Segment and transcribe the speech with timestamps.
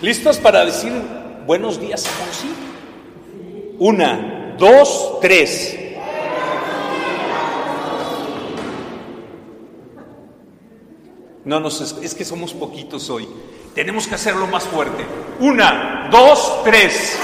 [0.00, 0.92] ¿Listos para decir
[1.44, 2.54] buenos días a Fonsi?
[3.80, 5.76] Una, dos, tres.
[11.44, 13.28] No, nos, es, es que somos poquitos hoy.
[13.74, 15.04] Tenemos que hacerlo más fuerte.
[15.40, 17.18] Una, dos, tres.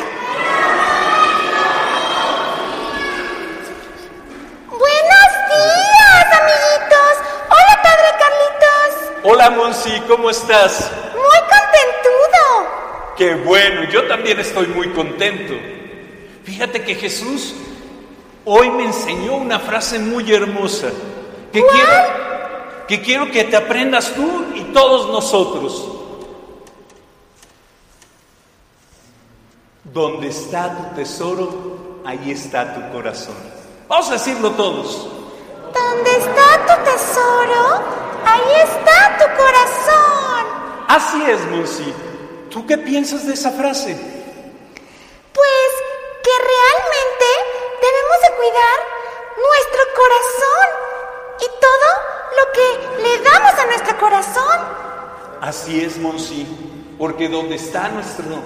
[4.69, 7.15] Buenos días, amiguitos.
[7.51, 9.23] Hola, padre Carlitos.
[9.23, 10.91] Hola, Monsi, ¿cómo estás?
[13.17, 15.55] Qué bueno, yo también estoy muy contento.
[16.45, 17.55] Fíjate que Jesús
[18.45, 20.91] hoy me enseñó una frase muy hermosa
[21.53, 22.25] que quiero
[22.87, 25.91] que quiero que te aprendas tú y todos nosotros.
[29.85, 33.37] Donde está tu tesoro, ahí está tu corazón.
[33.89, 35.09] Vamos a decirlo todos.
[35.73, 37.83] ¿Dónde está tu tesoro?
[38.27, 40.85] Ahí está tu corazón.
[40.89, 41.93] Así es, Monsi.
[42.55, 43.97] ¿Tú qué piensas de esa frase?
[45.33, 45.71] Pues
[46.23, 47.27] que realmente
[47.83, 48.79] debemos de cuidar
[49.51, 50.69] nuestro corazón
[51.41, 51.89] y todo
[52.39, 54.61] lo que le damos a nuestro corazón.
[55.41, 56.47] Así es, Monsi,
[56.97, 58.37] porque donde está nuestro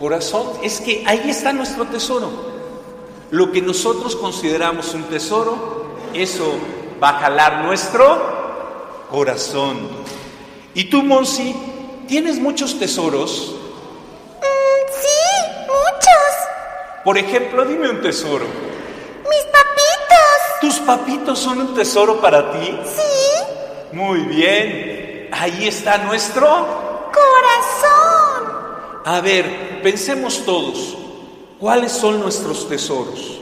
[0.00, 2.32] corazón es que ahí está nuestro tesoro.
[3.30, 6.58] Lo que nosotros consideramos un tesoro, eso
[7.00, 9.88] va a jalar nuestro corazón.
[10.74, 11.54] ¿Y tú, Monsi,
[12.08, 13.54] tienes muchos tesoros?
[14.40, 17.04] Mm, sí, muchos.
[17.04, 18.46] Por ejemplo, dime un tesoro.
[18.46, 20.60] Mis papitos.
[20.60, 22.80] ¿Tus papitos son un tesoro para ti?
[22.84, 23.92] Sí.
[23.92, 25.28] Muy bien.
[25.30, 26.48] Ahí está nuestro
[27.12, 28.58] corazón.
[29.04, 30.96] A ver, pensemos todos.
[31.60, 33.40] ¿Cuáles son nuestros tesoros?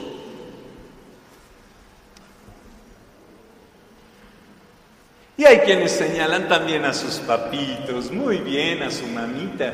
[5.39, 9.73] Y hay quienes señalan también a sus papitos, muy bien, a su mamita.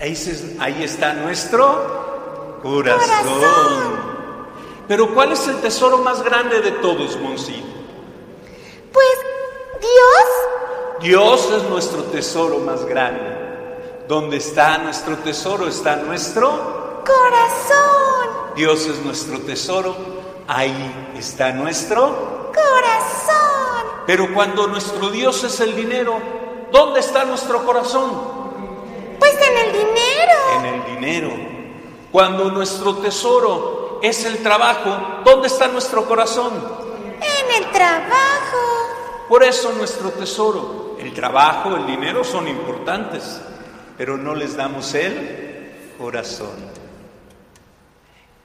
[0.00, 3.08] Ahí, se, ahí está nuestro corazón.
[3.08, 4.10] corazón.
[4.88, 7.62] Pero ¿cuál es el tesoro más grande de todos, Monsi?
[8.92, 9.08] Pues
[9.80, 11.00] Dios.
[11.00, 13.38] Dios es nuestro tesoro más grande.
[14.08, 15.68] ¿Dónde está nuestro tesoro?
[15.68, 18.54] Está nuestro corazón.
[18.56, 19.94] Dios es nuestro tesoro.
[20.48, 23.29] Ahí está nuestro corazón.
[24.10, 26.18] Pero cuando nuestro Dios es el dinero,
[26.72, 28.10] ¿dónde está nuestro corazón?
[29.20, 30.34] Pues en el dinero.
[30.58, 31.30] En el dinero.
[32.10, 36.54] Cuando nuestro tesoro es el trabajo, ¿dónde está nuestro corazón?
[37.20, 38.58] En el trabajo.
[39.28, 43.40] Por eso nuestro tesoro, el trabajo, el dinero son importantes,
[43.96, 46.56] pero no les damos el corazón.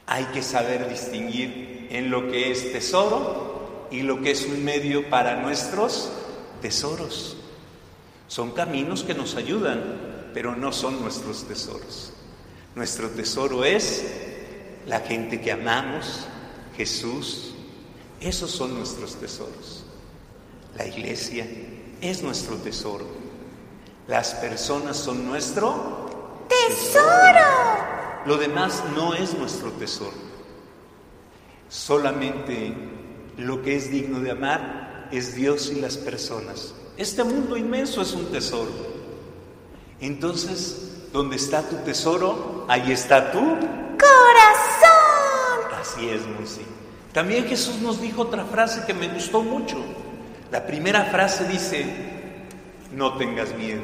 [0.06, 3.55] Hay que saber distinguir en lo que es tesoro
[3.92, 6.10] y lo que es un medio para nuestros
[6.62, 7.38] tesoros.
[8.28, 12.12] Son caminos que nos ayudan, pero no son nuestros tesoros.
[12.76, 14.04] Nuestro tesoro es
[14.86, 16.28] la gente que amamos,
[16.76, 17.54] Jesús.
[18.20, 19.86] Esos son nuestros tesoros.
[20.78, 21.48] La iglesia
[22.02, 23.06] es nuestro tesoro.
[24.08, 27.40] Las personas son nuestro tesoro.
[28.26, 30.26] Lo demás no es nuestro tesoro.
[31.70, 32.74] Solamente
[33.38, 36.74] lo que es digno de amar es Dios y las personas.
[36.98, 38.72] Este mundo inmenso es un tesoro.
[40.00, 44.96] Entonces, donde está tu tesoro, ahí está tu corazón.
[45.80, 46.62] Así es, Monsi.
[47.14, 49.78] También Jesús nos dijo otra frase que me gustó mucho.
[50.52, 51.86] La primera frase dice,
[52.94, 53.82] no tengas miedo.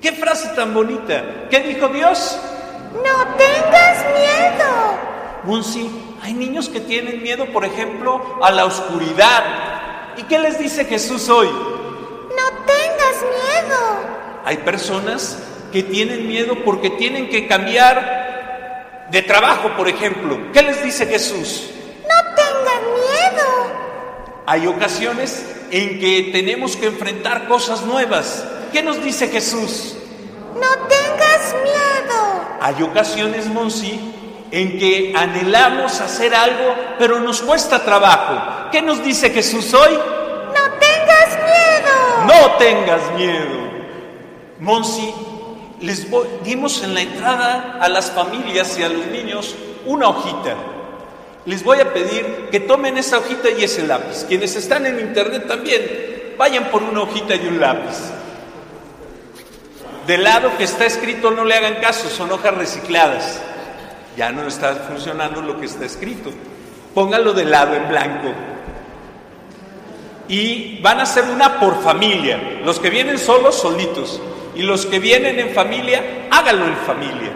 [0.00, 1.48] ¿Qué frase tan bonita?
[1.50, 2.38] ¿Qué dijo Dios?
[2.92, 4.87] No tengas miedo.
[5.44, 5.90] Monsi,
[6.22, 10.14] hay niños que tienen miedo, por ejemplo, a la oscuridad.
[10.16, 11.48] ¿Y qué les dice Jesús hoy?
[11.48, 13.78] No tengas miedo.
[14.44, 15.38] Hay personas
[15.72, 20.50] que tienen miedo porque tienen que cambiar de trabajo, por ejemplo.
[20.52, 21.70] ¿Qué les dice Jesús?
[22.02, 23.44] No tengan miedo.
[24.46, 28.44] Hay ocasiones en que tenemos que enfrentar cosas nuevas.
[28.72, 29.96] ¿Qué nos dice Jesús?
[30.54, 31.78] No tengas miedo.
[32.60, 34.14] Hay ocasiones, Monsi,
[34.50, 38.70] en que anhelamos hacer algo, pero nos cuesta trabajo.
[38.72, 39.94] ¿Qué nos dice Jesús hoy?
[39.94, 42.26] No tengas miedo.
[42.26, 43.68] No tengas miedo.
[44.60, 45.12] Monsi,
[45.80, 49.54] les voy- dimos en la entrada a las familias y a los niños
[49.86, 50.54] una hojita.
[51.44, 54.24] Les voy a pedir que tomen esa hojita y ese lápiz.
[54.28, 57.96] Quienes están en internet también, vayan por una hojita y un lápiz.
[60.06, 63.40] Del lado que está escrito no le hagan caso, son hojas recicladas.
[64.18, 66.30] Ya no está funcionando lo que está escrito.
[66.92, 68.32] Pónganlo del lado en blanco.
[70.26, 72.58] Y van a hacer una por familia.
[72.64, 74.20] Los que vienen solos, solitos.
[74.56, 77.30] Y los que vienen en familia, háganlo en familia.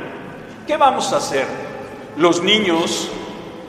[0.66, 1.46] ¿Qué vamos a hacer?
[2.16, 3.08] Los niños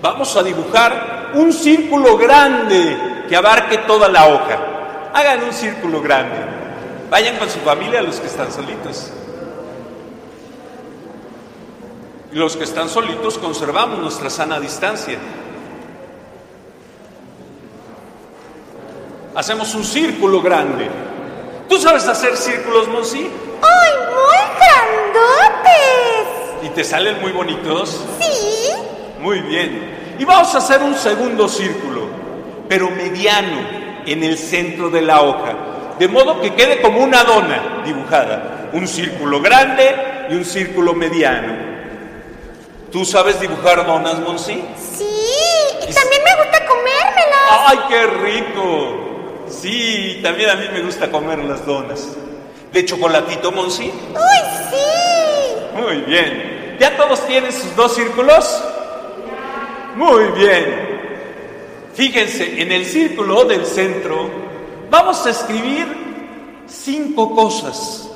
[0.02, 2.98] vamos a dibujar un círculo grande
[3.30, 5.12] que abarque toda la hoja.
[5.14, 6.38] Hagan un círculo grande.
[7.12, 9.12] Vayan con su familia los que están solitos.
[9.12, 9.24] Y
[12.34, 15.20] los que están solitos conservamos nuestra sana distancia.
[19.36, 20.90] Hacemos un círculo grande.
[21.70, 23.30] ¿Tú sabes hacer círculos, Monsi?
[23.62, 24.38] ¡Ay, muy
[25.14, 26.28] grandotes!
[26.64, 28.04] ¿Y te salen muy bonitos?
[28.20, 28.72] Sí.
[29.20, 30.16] Muy bien.
[30.20, 32.08] Y vamos a hacer un segundo círculo,
[32.68, 33.62] pero mediano,
[34.06, 35.56] en el centro de la hoja.
[35.98, 38.70] De modo que quede como una dona dibujada.
[38.74, 41.63] Un círculo grande y un círculo mediano.
[42.94, 44.64] ¿Tú sabes dibujar donas, Monsi?
[44.78, 45.10] Sí.
[45.82, 47.50] Y también me gusta comérmelas.
[47.50, 49.46] ¡Ay, qué rico!
[49.50, 52.08] Sí, también a mí me gusta comer las donas.
[52.72, 53.86] ¿De chocolatito, Monsi?
[53.86, 55.82] ¡Uy, sí!
[55.82, 56.78] Muy bien.
[56.80, 58.64] ¿Ya todos tienen sus dos círculos?
[59.96, 60.94] Muy bien.
[61.96, 64.30] Fíjense, en el círculo del centro
[64.92, 65.88] vamos a escribir
[66.68, 68.08] cinco cosas.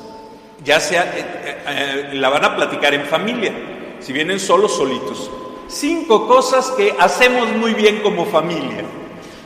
[0.62, 3.52] Ya sea, eh, eh, eh, la van a platicar en familia,
[4.00, 5.30] si vienen solos, solitos.
[5.68, 8.84] Cinco cosas que hacemos muy bien como familia.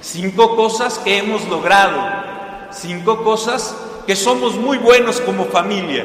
[0.00, 2.00] Cinco cosas que hemos logrado.
[2.72, 3.76] Cinco cosas
[4.06, 6.04] que somos muy buenos como familia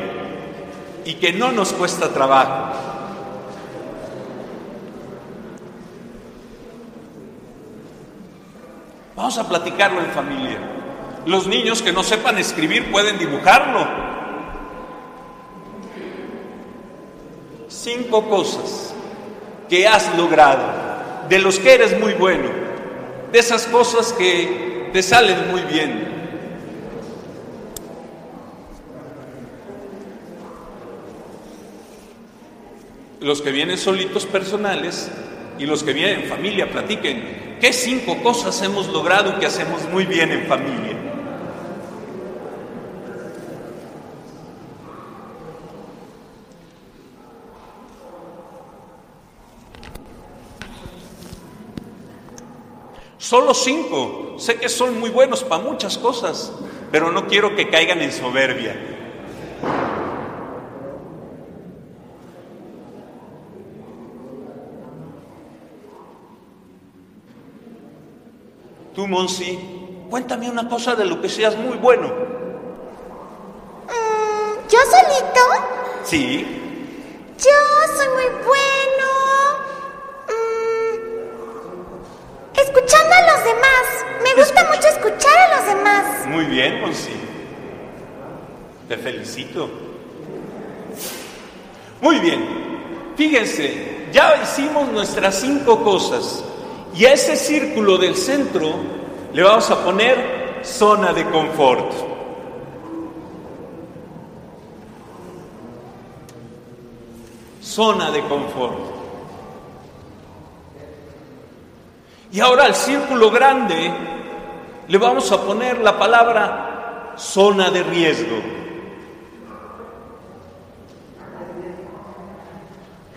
[1.06, 2.74] y que no nos cuesta trabajo.
[9.16, 10.58] Vamos a platicarlo en familia.
[11.26, 14.17] Los niños que no sepan escribir pueden dibujarlo.
[17.88, 18.94] Cinco cosas
[19.70, 22.50] que has logrado, de los que eres muy bueno,
[23.32, 26.06] de esas cosas que te salen muy bien.
[33.22, 35.10] Los que vienen solitos personales
[35.58, 40.06] y los que vienen en familia platiquen qué cinco cosas hemos logrado que hacemos muy
[40.06, 41.17] bien en familia.
[53.18, 54.36] Solo cinco.
[54.38, 56.52] Sé que son muy buenos para muchas cosas,
[56.92, 58.76] pero no quiero que caigan en soberbia.
[68.94, 69.60] Tú, Monsi,
[70.10, 72.08] cuéntame una cosa de lo que seas muy bueno.
[73.86, 75.40] Mm, ¿Yo solito?
[76.04, 76.67] Sí,
[86.58, 87.12] bien, Monsi.
[88.88, 89.70] Te felicito.
[92.02, 93.14] Muy bien.
[93.16, 96.44] Fíjense, ya hicimos nuestras cinco cosas.
[96.96, 98.74] Y a ese círculo del centro
[99.34, 101.92] le vamos a poner zona de confort.
[107.62, 108.80] Zona de confort.
[112.32, 114.17] Y ahora al círculo grande
[114.88, 118.38] le vamos a poner la palabra zona de riesgo.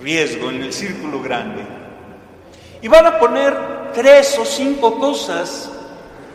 [0.02, 1.62] Riesgo en el círculo grande.
[2.82, 5.70] Y van a poner tres o cinco cosas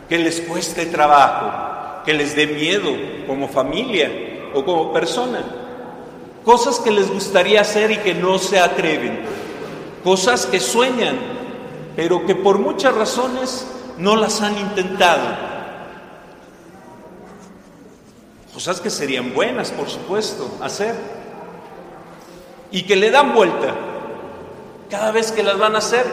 [0.08, 2.92] que les cueste trabajo, que les dé miedo
[3.26, 4.10] como familia
[4.54, 5.44] o como persona.
[6.44, 9.20] Cosas que les gustaría hacer y que no se atreven.
[10.04, 11.18] Cosas que sueñan,
[11.96, 13.66] pero que por muchas razones
[13.98, 15.56] no las han intentado.
[18.52, 20.94] Cosas que serían buenas, por supuesto, hacer.
[22.70, 23.74] Y que le dan vuelta.
[24.90, 26.06] Cada vez que las van a hacer,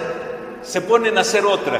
[0.61, 1.79] se ponen a hacer otra.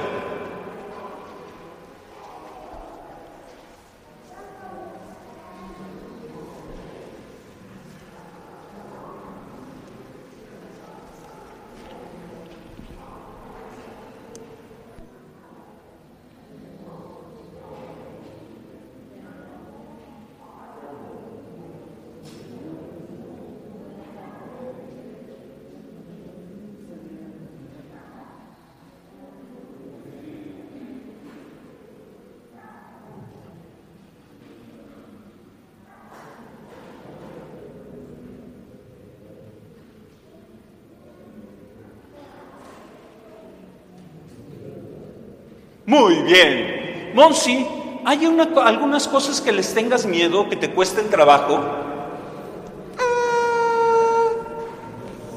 [45.86, 47.12] Muy bien.
[47.13, 47.68] Monsi,
[48.06, 51.60] ¿hay una- algunas cosas que les tengas miedo, que te cuesten trabajo?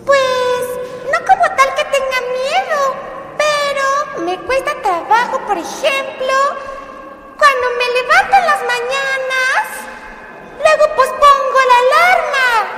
[0.05, 0.63] Pues
[1.13, 2.95] no como tal que tenga miedo,
[3.37, 6.35] pero me cuesta trabajo, por ejemplo,
[7.37, 9.67] cuando me levanto en las mañanas,
[10.59, 11.79] luego pues pongo la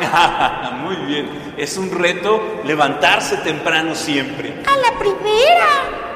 [0.09, 1.55] alarma Muy bien.
[1.59, 4.63] Es un reto levantarse temprano siempre.
[4.67, 5.69] a la primera.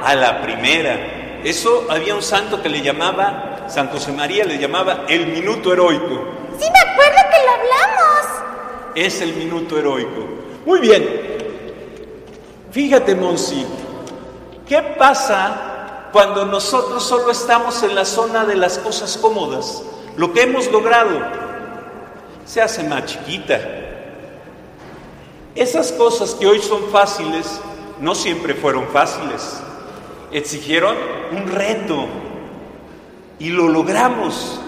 [0.02, 1.18] A la primera.
[1.44, 6.24] Eso había un santo que le llamaba, San José María le llamaba el minuto heroico.
[6.58, 8.92] Sí me acuerdo que lo hablamos.
[8.94, 10.24] Es el minuto heroico.
[10.64, 11.32] Muy bien.
[12.70, 13.66] Fíjate, Monsi,
[14.68, 19.82] ¿qué pasa cuando nosotros solo estamos en la zona de las cosas cómodas?
[20.16, 21.20] Lo que hemos logrado
[22.44, 23.60] se hace más chiquita.
[25.54, 27.60] Esas cosas que hoy son fáciles
[28.00, 29.60] no siempre fueron fáciles.
[30.32, 30.96] Exigieron
[31.32, 32.06] un reto
[33.38, 34.60] y lo logramos.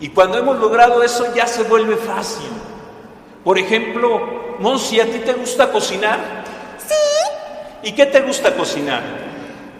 [0.00, 2.48] Y cuando hemos logrado eso ya se vuelve fácil.
[3.44, 6.18] Por ejemplo, Monsi, ¿a ti te gusta cocinar?
[6.86, 9.00] Sí, ¿Y qué te gusta cocinar?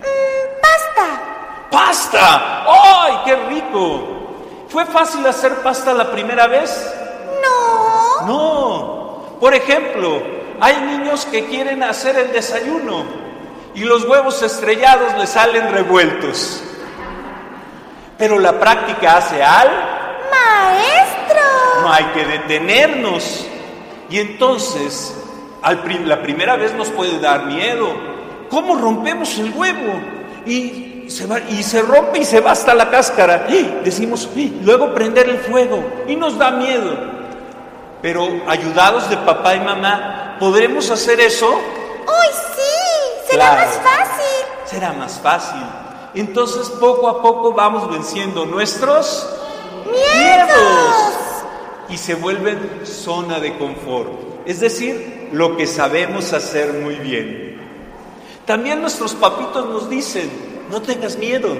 [0.00, 1.68] mm, pasta.
[1.70, 2.64] ¡Pasta!
[2.66, 4.08] ¡Ay, qué rico!
[4.68, 6.92] ¿Fue fácil hacer pasta la primera vez?
[7.42, 8.26] No.
[8.26, 9.36] No.
[9.38, 10.22] Por ejemplo,
[10.60, 13.04] hay niños que quieren hacer el desayuno
[13.74, 16.62] y los huevos estrellados les salen revueltos.
[18.18, 19.68] Pero la práctica hace al,
[20.30, 21.40] Maestro.
[21.82, 23.46] no hay que detenernos.
[24.10, 25.16] Y entonces,
[25.62, 27.88] al prim- la primera vez nos puede dar miedo.
[28.50, 29.94] ¿Cómo rompemos el huevo?
[30.44, 33.46] Y se, va, y se rompe y se va hasta la cáscara.
[33.48, 33.52] ¡Ah!
[33.82, 34.28] Decimos,
[34.62, 35.82] luego prender el fuego.
[36.06, 36.94] Y nos da miedo.
[38.02, 41.48] Pero ayudados de papá y mamá, ¿podremos hacer eso?
[41.54, 42.51] ¡Uy, sí!
[43.32, 43.66] Será Claro.
[43.66, 44.44] más fácil.
[44.66, 45.62] Será más fácil.
[46.14, 49.26] Entonces poco a poco vamos venciendo nuestros
[49.86, 51.04] miedos
[51.88, 54.10] y se vuelven zona de confort.
[54.46, 57.60] Es decir, lo que sabemos hacer muy bien.
[58.46, 60.30] También nuestros papitos nos dicen,
[60.70, 61.56] no tengas miedo,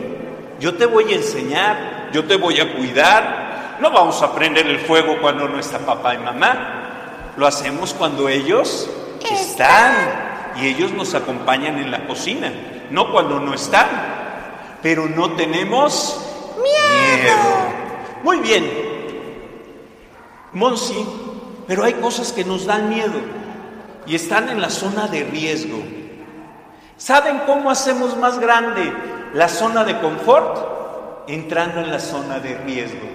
[0.59, 3.77] yo te voy a enseñar, yo te voy a cuidar.
[3.81, 7.33] No vamos a prender el fuego cuando no está papá y mamá.
[7.37, 8.89] Lo hacemos cuando ellos
[9.31, 12.53] están y ellos nos acompañan en la cocina,
[12.91, 13.87] no cuando no están.
[14.83, 16.21] Pero no tenemos
[16.57, 17.37] miedo.
[18.23, 18.71] Muy bien.
[20.53, 21.07] Monsi,
[21.67, 23.21] pero hay cosas que nos dan miedo
[24.07, 25.79] y están en la zona de riesgo.
[26.97, 28.93] ¿Saben cómo hacemos más grande
[29.35, 31.29] la zona de confort?
[31.29, 33.09] Entrando en la zona de riesgo.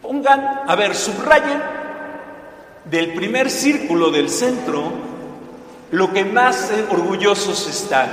[0.00, 1.60] Pongan, a ver, subrayen
[2.84, 5.09] del primer círculo del centro
[5.90, 8.08] lo que más orgullosos están,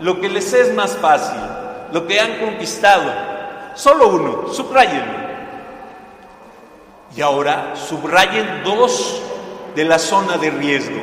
[0.00, 1.40] lo que les es más fácil,
[1.92, 3.12] lo que han conquistado.
[3.74, 5.22] Solo uno, subrayenlo.
[7.16, 9.20] Y ahora subrayen dos
[9.74, 11.02] de la zona de riesgo,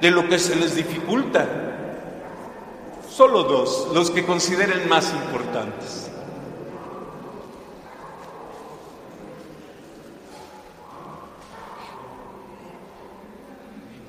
[0.00, 1.46] de lo que se les dificulta.
[3.10, 6.07] Solo dos, los que consideren más importantes.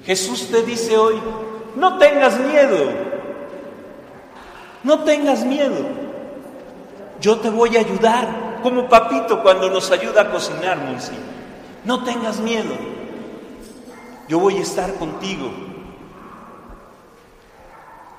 [0.09, 1.21] Jesús te dice hoy,
[1.75, 2.77] no tengas miedo,
[4.83, 5.85] no tengas miedo,
[7.21, 11.13] yo te voy a ayudar, como papito cuando nos ayuda a cocinar, Monsi.
[11.85, 12.73] No tengas miedo,
[14.27, 15.51] yo voy a estar contigo.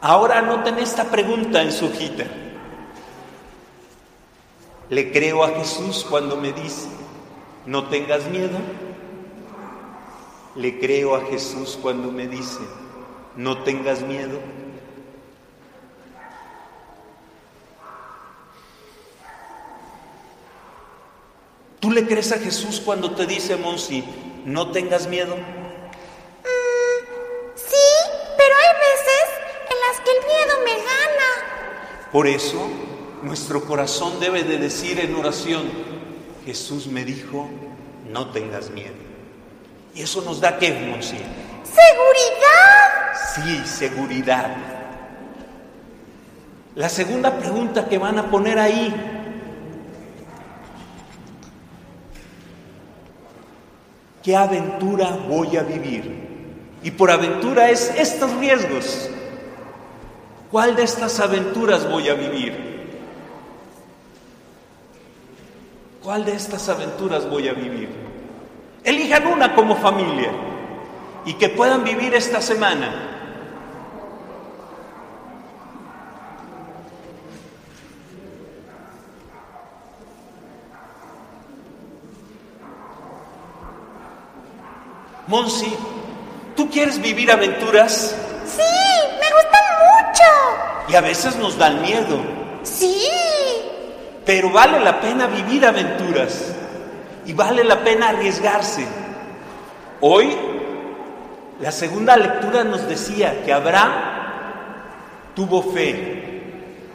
[0.01, 2.23] Ahora anoten esta pregunta en su hojita.
[4.91, 6.87] ¿Le creo a Jesús cuando me dice,
[7.67, 8.59] no tengas miedo?
[10.57, 12.61] ¿Le creo a Jesús cuando me dice,
[13.37, 14.41] no tengas miedo?
[21.79, 24.05] ¿Tú le crees a Jesús cuando te dice, Monsi,
[24.45, 25.37] no tengas miedo?
[27.55, 27.77] Sí,
[28.37, 29.29] pero hay veces
[29.71, 32.11] en las que el miedo me gana.
[32.13, 32.69] Por eso,
[33.23, 35.63] nuestro corazón debe de decir en oración,
[36.45, 37.49] Jesús me dijo,
[38.11, 39.10] no tengas miedo.
[39.95, 41.19] ¿Y eso nos da qué, Monsi?
[41.65, 42.91] ¡Seguridad!
[43.35, 44.57] Sí, seguridad.
[46.75, 48.95] La segunda pregunta que van a poner ahí,
[54.23, 56.31] ¿qué aventura voy a vivir?
[56.83, 59.11] Y por aventura es estos riesgos.
[60.51, 62.71] ¿Cuál de estas aventuras voy a vivir?
[66.03, 68.00] ¿Cuál de estas aventuras voy a vivir?
[68.85, 70.31] Elijan una como familia
[71.25, 73.11] y que puedan vivir esta semana.
[85.27, 85.73] Monsi,
[86.57, 88.17] ¿tú quieres vivir aventuras?
[88.45, 88.63] Sí,
[89.21, 90.89] me gustan mucho.
[90.89, 92.19] Y a veces nos dan miedo.
[92.65, 93.07] Sí.
[94.27, 96.53] Pero vale la pena vivir aventuras.
[97.31, 98.85] Y vale la pena arriesgarse.
[100.01, 100.37] Hoy,
[101.61, 103.93] la segunda lectura nos decía que Abraham
[105.37, 106.25] tuvo fe.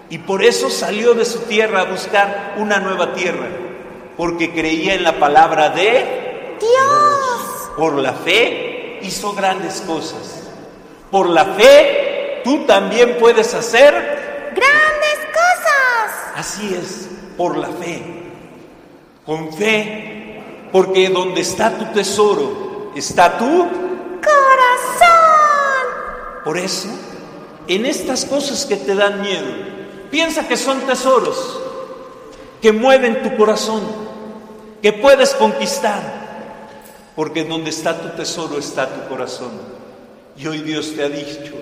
[0.10, 3.48] Y por eso salió de su tierra a buscar una nueva tierra.
[4.18, 7.72] Porque creía en la palabra de Dios.
[7.77, 10.50] Por la fe hizo grandes cosas.
[11.12, 13.94] Por la fe tú también puedes hacer
[14.54, 16.34] Grandes cosas.
[16.36, 18.04] Así es, por la fe.
[19.25, 20.14] Con fe,
[20.75, 23.46] porque donde está tu tesoro, está tu.
[24.20, 25.13] Corazón.
[26.44, 26.89] Por eso,
[27.65, 29.48] en estas cosas que te dan miedo,
[30.12, 31.62] piensa que son tesoros,
[32.62, 33.84] que mueven tu corazón,
[34.82, 36.01] que puedes conquistar.
[37.15, 39.53] Porque donde está tu tesoro está tu corazón.
[40.36, 41.53] Y hoy Dios te ha dicho,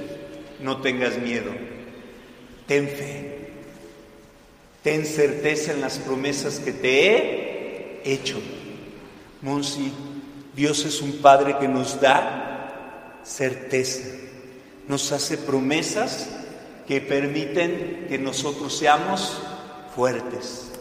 [0.60, 1.52] no tengas miedo,
[2.66, 3.52] ten fe,
[4.82, 8.42] ten certeza en las promesas que te he hecho.
[9.44, 9.92] Monsi,
[10.56, 14.10] Dios es un Padre que nos da certeza,
[14.88, 16.30] nos hace promesas
[16.88, 19.38] que permiten que nosotros seamos
[19.94, 20.72] fuertes.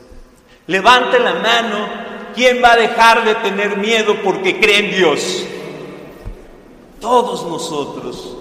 [0.69, 1.88] Levante la mano,
[2.37, 5.45] ¿quién va a dejar de tener miedo porque cree en Dios?
[7.00, 8.37] Todos nosotros,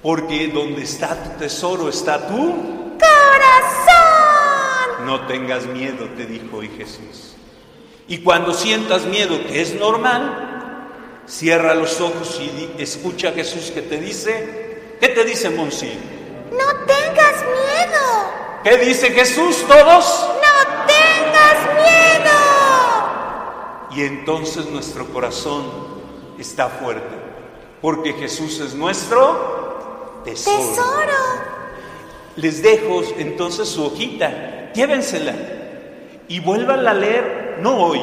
[0.00, 2.54] porque donde está tu tesoro está tu
[3.00, 5.06] Corazón.
[5.06, 7.34] No tengas miedo, te dijo hoy Jesús.
[8.06, 10.44] Y cuando sientas miedo, que es normal,
[11.26, 15.92] cierra los ojos y escucha a Jesús que te dice, ¿qué te dice Monsi?
[16.50, 18.04] No tengas miedo.
[18.62, 20.28] ¿Qué dice Jesús todos?
[20.36, 22.30] No tengas miedo.
[23.96, 25.64] Y entonces nuestro corazón
[26.38, 27.14] está fuerte,
[27.80, 30.58] porque Jesús es nuestro tesoro.
[30.58, 31.54] Tesoro.
[32.36, 35.34] Les dejo entonces su hojita, llévensela
[36.26, 38.00] y vuélvanla a leer, no hoy.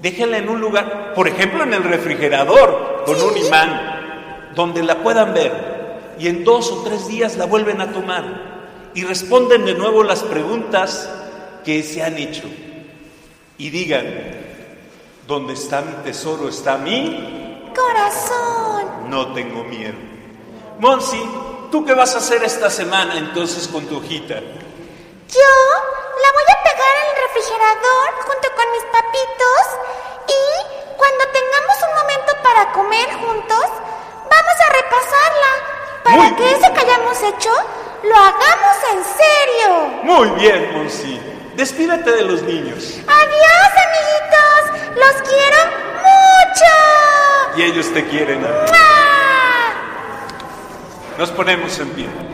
[0.00, 5.32] Déjenla en un lugar, por ejemplo en el refrigerador, con un imán, donde la puedan
[5.32, 6.14] ver.
[6.18, 10.22] Y en dos o tres días la vuelven a tomar y responden de nuevo las
[10.22, 11.10] preguntas
[11.64, 12.44] que se han hecho.
[13.58, 14.06] Y digan,
[15.26, 16.48] ¿dónde está mi tesoro?
[16.48, 17.70] ¿Está mi?
[17.74, 19.10] Corazón.
[19.10, 19.94] No tengo miedo.
[20.78, 21.20] Monsi,
[21.70, 24.34] ¿tú qué vas a hacer esta semana entonces con tu hojita?
[24.34, 25.50] Yo
[26.22, 29.62] la voy a pegar en el refrigerador junto con mis papitos
[30.28, 33.66] y cuando tengamos un momento para comer juntos,
[34.30, 35.52] vamos a repasarla
[36.02, 37.50] para Muy que eso que hayamos hecho
[38.02, 39.68] lo hagamos en serio.
[40.04, 41.20] Muy bien, Monsi.
[41.56, 42.98] Despídete de los niños.
[43.06, 44.96] Adiós, amiguitos.
[44.96, 45.58] Los quiero
[46.02, 47.56] mucho.
[47.56, 48.42] Y ellos te quieren.
[48.42, 48.66] ¡Mua!
[51.18, 52.33] Nos ponemos en pie.